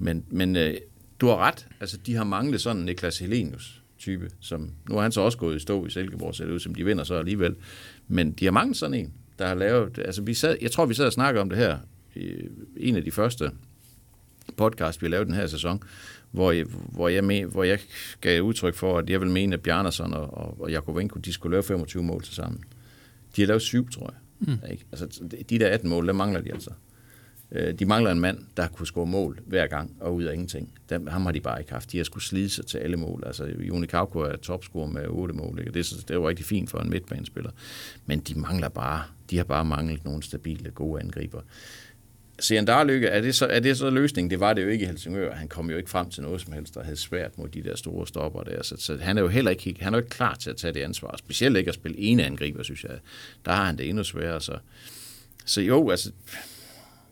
[0.00, 0.74] Men, men øh,
[1.20, 1.66] du har ret.
[1.80, 5.38] Altså, de har manglet sådan en Niklas Helenius type, som nu er han så også
[5.38, 7.54] gået i stå i Silkeborg, ser det ud som de vinder så alligevel.
[8.08, 10.94] Men de har manglet sådan en, der har lavet, altså vi sad, jeg tror vi
[10.94, 11.78] sad og snakkede om det her,
[12.16, 13.50] i en af de første
[14.56, 15.82] podcast, vi har lavet den her sæson,
[16.30, 17.78] hvor jeg, hvor jeg, men, hvor jeg
[18.20, 21.54] gav udtryk for, at jeg vil mene, at Bjarnason og, og, og Jakovenko, de skulle
[21.54, 22.64] lave 25 mål til sammen.
[23.36, 24.48] De har lavet syv, tror jeg.
[24.48, 24.70] Mm.
[24.70, 24.84] Ikke?
[24.92, 26.70] Altså, de der 18 mål, der mangler de altså.
[26.70, 26.76] Øh,
[27.52, 30.72] Øh, de mangler en mand, der kunne score mål hver gang og ud af ingenting.
[30.90, 31.92] Dem, ham har de bare ikke haft.
[31.92, 33.22] De har skulle slide sig til alle mål.
[33.26, 35.58] Altså, Joni Kauko er topscorer med 8 mål.
[35.58, 35.72] Ikke?
[35.72, 37.50] Det, er, det er jo rigtig fint for en midtbanespiller.
[38.06, 41.40] Men de mangler bare, de har bare manglet nogle stabile, gode angriber.
[42.38, 44.30] Sian Darlykke, er det, så, er det så løsningen?
[44.30, 45.34] Det var det jo ikke i Helsingør.
[45.34, 47.76] Han kom jo ikke frem til noget som helst, der havde svært mod de der
[47.76, 48.62] store stopper der.
[48.62, 50.74] Så, så han er jo heller ikke, han er jo ikke klar til at tage
[50.74, 51.16] det ansvar.
[51.18, 52.98] Specielt ikke at spille ene angriber, synes jeg.
[53.44, 54.40] Der har han det endnu sværere.
[54.40, 54.58] Så,
[55.44, 56.10] så jo, altså,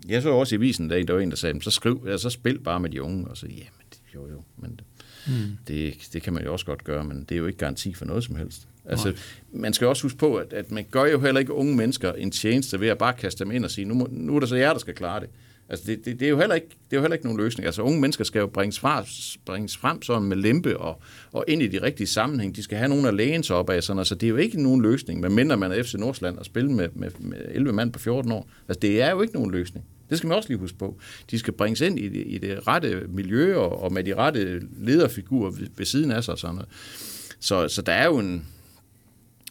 [0.09, 2.31] jeg så også i avisen, der, der var en, der sagde, så, skriv, ja, så
[2.31, 3.29] spil bare med de unge.
[3.29, 4.81] Og så, ja, men det, jo jo, men
[5.27, 5.59] mm.
[5.69, 8.05] det, det kan man jo også godt gøre, men det er jo ikke garanti for
[8.05, 8.69] noget som helst.
[8.85, 9.17] Altså, Nej.
[9.53, 12.31] man skal også huske på, at, at man gør jo heller ikke unge mennesker en
[12.31, 14.57] tjeneste ved at bare kaste dem ind og sige, nu, må, nu er det så
[14.57, 15.29] jer, der skal klare det.
[15.73, 17.67] Altså, det, det, det, er jo heller ikke, det er jo heller ikke nogen løsning.
[17.67, 19.05] Altså, unge mennesker skal jo bringes, fra,
[19.45, 22.57] bringes frem sådan med lempe og, og ind i de rigtige sammenhæng.
[22.57, 23.83] De skal have nogen at læne sig op af.
[23.83, 26.73] Sådan, altså, det er jo ikke nogen løsning, medmindre man er FC Nordsjælland og spille
[26.73, 28.49] med, med, med 11 mand på 14 år.
[28.69, 29.85] Altså, det er jo ikke nogen løsning.
[30.11, 30.99] Det skal man også lige huske på.
[31.31, 34.63] De skal bringes ind i det, i det rette miljø og, og med de rette
[34.79, 36.33] lederfigurer ved, ved siden af sig.
[36.33, 36.69] Og sådan noget.
[37.41, 38.47] Så, så der er jo en,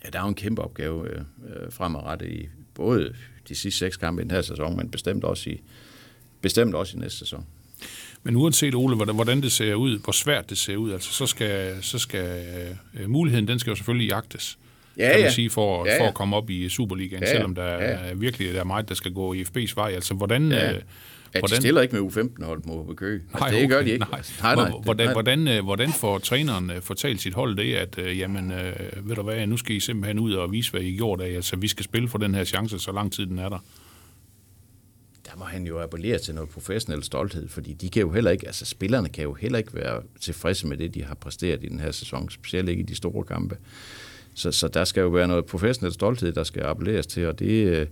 [0.06, 3.14] ja, der er jo en kæmpe opgave øh, øh fremadrettet i både
[3.50, 5.62] de sidste seks kampe i den her sæson, men bestemt også i,
[6.42, 7.46] bestemt også i næste sæson.
[8.24, 11.26] Men uanset, Ole, hvordan- hvordan det ser ud, hvor svært det ser ud, altså, så
[11.26, 12.44] skal, så skal
[13.00, 14.58] øh, muligheden, den skal jo selvfølgelig jagtes.
[14.98, 15.32] Ja, kan man ja.
[15.32, 16.02] sige, for, Ja, ja.
[16.04, 17.34] for at komme op i Superligaen, Ja, ja.
[17.36, 17.88] selvom der Ja, ja.
[18.10, 19.92] er virkelig der er meget, der skal gå i FB's vej.
[19.92, 20.52] Altså, hvordan...
[20.52, 20.74] Ja.
[20.74, 20.82] øh,
[21.36, 23.22] Ja, de stiller ikke med U15-hold mod HB Køge.
[23.34, 24.06] Altså, det gør de ikke.
[24.12, 24.22] Nej.
[24.42, 24.70] Nej, nej.
[24.70, 28.52] Hvor- Hvordan, hvordan, øh, hvordan får træneren øh, fortalt sit hold det, at øh, jamen,
[28.52, 28.74] øh,
[29.10, 31.30] ved du hvad, nu skal I simpelthen ud og vise, hvad I gjorde af.
[31.36, 33.64] Altså, vi skal spille for den her chance, så lang tid den er der
[35.32, 38.48] der må han jo appellere til noget professionel stolthed, fordi de kan jo heller ikke,
[38.48, 41.80] altså spillerne kan jo heller ikke være tilfredse med det, de har præsteret i den
[41.80, 43.58] her sæson, specielt ikke i de store kampe.
[44.34, 47.68] Så, så der skal jo være noget professionel stolthed, der skal appelleres til, og det,
[47.68, 47.88] øh,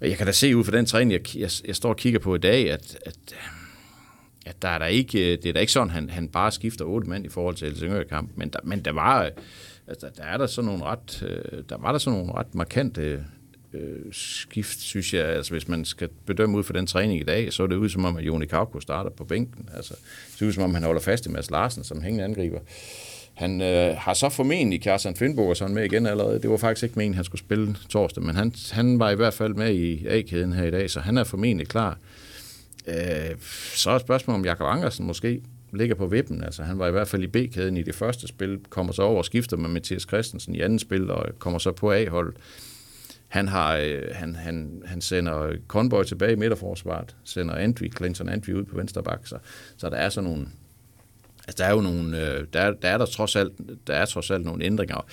[0.00, 2.34] jeg kan da se ud fra den træning, jeg, jeg, jeg står og kigger på
[2.34, 3.38] i dag, at, at, øh,
[4.46, 6.84] at der er der ikke, øh, det er da ikke sådan, han, han bare skifter
[6.84, 9.30] otte mand i forhold til Helsingør-kamp, men der, men der var, øh,
[9.86, 11.20] altså, der er der sådan nogle ret,
[11.68, 13.24] der var der sådan nogle ret markante
[13.74, 17.52] øh, skift, synes jeg, altså hvis man skal bedømme ud fra den træning i dag,
[17.52, 19.68] så er det ud som om, at Joni Kauko starter på bænken.
[19.76, 19.94] Altså,
[20.30, 22.58] det ser ud som om, han holder fast i Mads Larsen som hængende angriber.
[23.34, 26.42] Han øh, har så formentlig Kjartan Finnborg sådan med igen allerede.
[26.42, 29.34] Det var faktisk ikke meningen, han skulle spille torsdag, men han, han var i hvert
[29.34, 31.98] fald med i A-kæden her i dag, så han er formentlig klar.
[32.86, 32.94] Øh,
[33.74, 35.40] så er spørgsmålet, om Jakob Angersen måske
[35.72, 36.44] ligger på vippen.
[36.44, 39.18] Altså, han var i hvert fald i B-kæden i det første spil, kommer så over
[39.18, 42.34] og skifter med Mathias Christensen i andet spil, og kommer så på A-hold.
[43.34, 48.52] Han, har, øh, han, han, han sender Conboy tilbage i midterforsvaret, sender Antwi, Clinton Antwi
[48.52, 49.38] ud på venstre bak, så,
[49.76, 50.46] så der er sådan nogle,
[51.38, 53.52] altså der er jo nogle, øh, der, der er der trods alt,
[53.86, 55.06] der er trods alt nogle ændringer.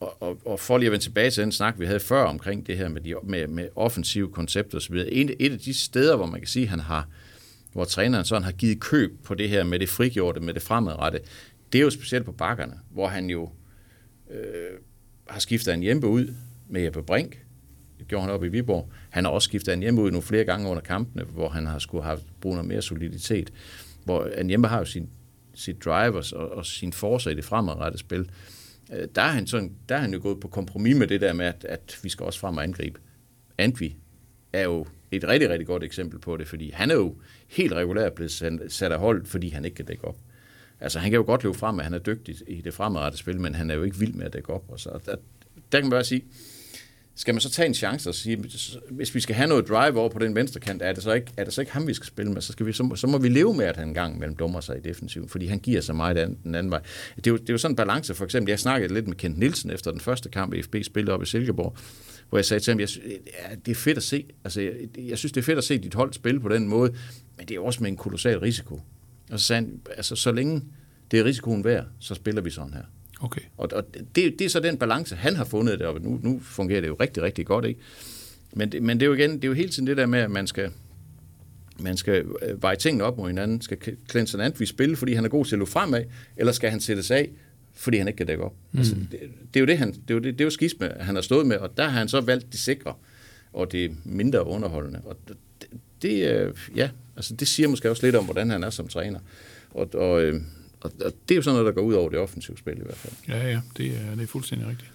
[0.00, 2.66] Og, og, og for lige at vende tilbage til den snak, vi havde før omkring
[2.66, 4.94] det her med, de, med, med offensive koncepter osv.
[4.94, 7.08] Et, et af de steder, hvor man kan sige, han har,
[7.72, 11.20] hvor træneren sådan har givet køb på det her med det frigjorte, med det fremadrette,
[11.72, 13.50] det er jo specielt på bakkerne, hvor han jo
[14.30, 14.78] øh,
[15.28, 16.34] har skiftet en hjemme ud
[16.68, 17.43] med Jeppe Brink,
[18.08, 18.90] gjorde han op i Viborg.
[19.10, 21.78] Han har også skiftet en hjemme ud nogle flere gange under kampene, hvor han har
[21.78, 23.52] skulle have brug noget mere soliditet.
[24.04, 25.08] Hvor en hjemme har jo sin,
[25.54, 28.30] sit drivers og, og sin force i det fremadrettede spil.
[28.92, 31.32] Øh, der er, han sådan, der er han jo gået på kompromis med det der
[31.32, 33.00] med, at, at vi skal også frem og angribe.
[33.58, 33.96] Antvi
[34.52, 37.14] er jo et rigtig, rigtig godt eksempel på det, fordi han er jo
[37.48, 38.32] helt regulært blevet
[38.68, 40.16] sat af hold, fordi han ikke kan dække op.
[40.80, 43.40] Altså, han kan jo godt løbe frem, at han er dygtig i det fremadrettede spil,
[43.40, 44.64] men han er jo ikke vild med at dække op.
[44.68, 45.16] Og så, der,
[45.72, 46.24] der kan man bare sige,
[47.16, 48.44] skal man så tage en chance og sige,
[48.90, 51.32] hvis vi skal have noget drive over på den venstre kant, er det så ikke,
[51.36, 52.42] er det så ikke ham, vi skal spille med?
[52.42, 54.60] Så, skal vi, så, må- så må vi leve med, at han engang mellem dummer
[54.60, 56.80] sig i defensiven, fordi han giver så meget den anden vej.
[57.16, 58.14] Det er, jo, det er jo sådan en balance.
[58.14, 61.22] For eksempel, jeg snakkede lidt med Kent Nielsen efter den første kamp, FB spillede op
[61.22, 61.76] i Silkeborg,
[62.28, 64.24] hvor jeg sagde til ham, jeg, ja, det er fedt at se.
[64.44, 66.94] Altså, jeg, jeg synes, det er fedt at se dit hold spille på den måde,
[67.38, 68.80] men det er også med en kolossal risiko.
[69.30, 70.62] Og så sagde han, altså, så længe
[71.10, 72.82] det er risikoen værd, så spiller vi sådan her.
[73.24, 73.40] Okay.
[73.56, 76.00] Og, og det, det er så den balance, han har fundet deroppe.
[76.00, 77.80] Nu, nu fungerer det jo rigtig, rigtig godt, ikke?
[78.52, 80.18] Men det, men det er jo igen, det er jo hele tiden det der med,
[80.18, 80.70] at man skal,
[81.78, 83.60] man skal øh, veje tingene op mod hinanden.
[83.60, 83.78] Skal
[84.10, 86.04] Clinton Antwi spille, fordi han er god til at løbe fremad,
[86.36, 87.30] eller skal han sættes af,
[87.74, 88.54] fordi han ikke kan dække op?
[88.72, 88.78] Mm.
[88.78, 89.20] Altså, det,
[89.54, 91.22] det, er jo det, han, det, er jo det, det er jo skisme, han har
[91.22, 92.94] stået med, og der har han så valgt det sikre,
[93.52, 95.00] og det mindre underholdende.
[95.04, 95.36] Og det,
[96.02, 99.18] det, øh, ja, altså det siger måske også lidt om, hvordan han er som træner.
[99.70, 100.40] Og, og, øh,
[100.84, 102.82] og, og det er jo sådan noget, der går ud over det offensive spil i
[102.82, 103.14] hvert fald.
[103.28, 104.90] Ja, ja, det er, det er fuldstændig rigtigt.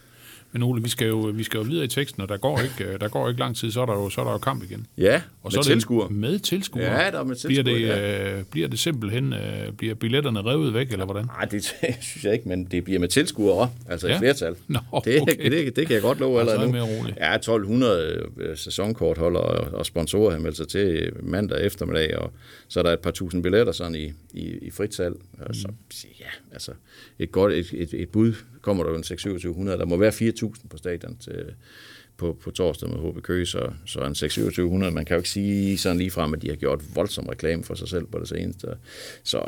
[0.51, 2.93] Men Ole, vi skal jo, vi skal jo videre i teksten, og der går ikke,
[2.93, 4.63] øh, der går ikke lang tid, så er der jo, så er der jo kamp
[4.63, 4.87] igen.
[4.97, 6.09] Ja, Og med er det tilskuer.
[6.09, 6.83] Med tilskuer.
[6.83, 10.73] Ja, der er med Bliver tilskuere, det, øh, bliver det simpelthen, øh, bliver billetterne revet
[10.73, 11.25] væk, eller hvordan?
[11.25, 11.63] Nej, det
[12.01, 14.11] synes jeg ikke, men det bliver med tilskuere også, altså ja.
[14.13, 14.17] Ja.
[14.17, 14.55] et flertal.
[14.67, 15.51] Nå, det, okay.
[15.51, 17.03] det, det, kan jeg godt love allerede så er nu.
[17.03, 17.13] mere.
[17.17, 22.31] Ja, 1200 øh, sæsonkortholder og, og sponsorer har meldt sig til mandag eftermiddag, og
[22.67, 25.15] så er der et par tusind billetter sådan i, i, i frit salg.
[25.39, 25.67] Og så,
[26.19, 26.71] ja, altså
[27.19, 30.67] et, godt, et, et, et bud kommer der jo en 6 Der må være 4.000
[30.69, 31.45] på stadion til,
[32.17, 35.77] på, på torsdag med HB Køge, så, så en 6 Man kan jo ikke sige
[35.77, 38.67] sådan lige frem, at de har gjort voldsom reklame for sig selv på det seneste.
[39.23, 39.43] Så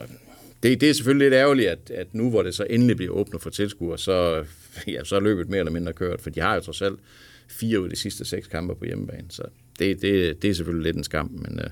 [0.63, 3.41] det, det er selvfølgelig lidt ærgerligt, at, at nu hvor det så endelig bliver åbnet
[3.41, 4.45] for tilskuere, så,
[4.87, 6.99] ja, så er løbet mere eller mindre kørt, for de har jo trods alt
[7.47, 9.43] fire ud af de sidste seks kampe på hjemmebane, så
[9.81, 11.69] det, det, det er selvfølgelig lidt en skam, men, øh,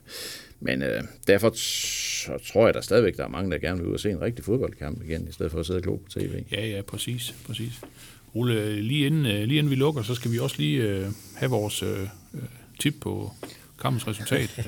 [0.59, 3.93] men øh, derfor så tror jeg, der stadigvæk der er mange, der gerne vil ud
[3.93, 6.43] og se en rigtig fodboldkamp igen, i stedet for at sidde og glo på tv.
[6.51, 7.71] Ja, ja, præcis, præcis.
[8.33, 11.49] Ole, lige inden, øh, lige inden vi lukker, så skal vi også lige øh, have
[11.51, 11.97] vores øh,
[12.79, 13.31] tip på
[13.81, 14.49] kampens resultat.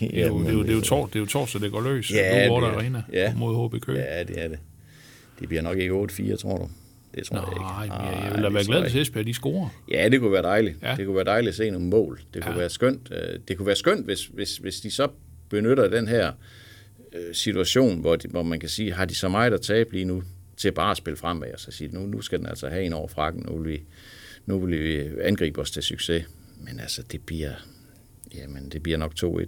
[0.00, 1.70] Det er jo, det er jo, det er jo, tor, det er jo torsdag, det
[1.72, 2.10] går løs.
[2.10, 3.34] Ja, Blue Water det er- Arena ja.
[3.34, 3.98] mod HB Køge.
[3.98, 4.58] Ja, det er det.
[5.40, 6.68] Det bliver nok ikke 8-4, tror du?
[7.16, 7.60] Det tror jeg ikke.
[7.60, 9.68] Nej, jeg, jeg Nej, vil da være glad, jeg hvis Esbjerg de scorer.
[9.90, 10.76] Ja, det kunne være dejligt.
[10.82, 10.94] Ja.
[10.96, 12.20] Det kunne være dejligt at se nogle mål.
[12.34, 12.56] Det kunne ja.
[12.56, 12.60] Ja.
[12.60, 13.08] være skønt.
[13.12, 15.08] øh, Det kunne være skønt, hvis, hvis, hvis de så
[15.48, 16.32] benytter den her
[17.12, 20.04] øh, situation, hvor, de, hvor man kan sige, har de så meget at tabe lige
[20.04, 20.22] nu,
[20.56, 22.92] til bare at spille fremad, og så sige, nu, nu skal den altså have en
[22.92, 23.82] over frakken, nu vil vi,
[24.46, 26.24] nu vil vi angribe os til succes.
[26.60, 27.52] Men altså, det bliver,
[28.34, 29.46] jamen, det bliver nok 2-1.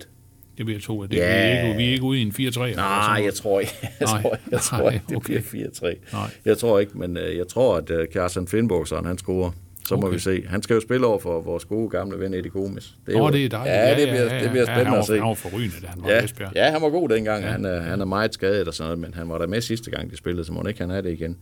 [0.58, 1.22] Jeg vil tro, at det, Ja.
[1.26, 2.40] vi, er ikke, vi er ikke ude i en 4-3.
[2.42, 5.42] eller sådan Nej, jeg tror ikke, jeg tror, jeg tror Nej, ikke det okay.
[5.50, 6.12] bliver 4-3.
[6.12, 6.30] Nej.
[6.44, 9.50] Jeg tror ikke, men øh, jeg tror, at øh, Kjartan Finnborgsson, han scorer.
[9.88, 10.14] Så må Okay.
[10.14, 10.44] vi se.
[10.48, 12.94] Han skal jo spille over for vores gode gamle ven Eddie Gomes.
[13.06, 13.74] Det Åh, jo- det er dejligt.
[13.74, 15.12] Ja, det bliver, det bliver ja, spændende han var, at se.
[15.18, 16.52] Han var forrygende, da han var Ja, Esbjerg.
[16.54, 17.44] ja, han var god dengang.
[17.44, 17.50] Ja.
[17.50, 19.90] Han, er, han er meget skadet og sådan noget, men han var der med sidste
[19.90, 21.36] gang, de spillede, så må ikke han have det igen.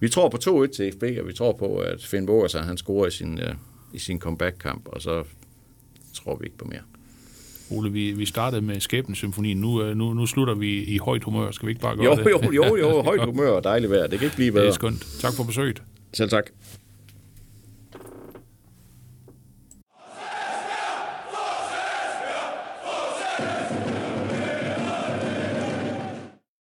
[0.00, 3.06] Vi tror på 2-1 til FB, og vi tror på, at Finn Bogersen, han scorer
[3.06, 3.54] i sin, uh,
[3.92, 5.24] i sin comeback-kamp, og så
[6.14, 6.80] tror vi ikke på mere.
[7.78, 9.56] Ole, vi, vi startede med Skæbnesymfonien.
[9.58, 11.50] Nu, øh, nu, nu slutter vi i højt humør.
[11.50, 12.30] Skal vi ikke bare gøre Jo, det?
[12.30, 14.06] jo, jo, jo, højt humør og dejligt vejr.
[14.06, 14.72] Det kan ikke blive Det er bedre.
[14.74, 15.06] skønt.
[15.20, 15.82] Tak for besøget.
[16.12, 16.44] Selv tak.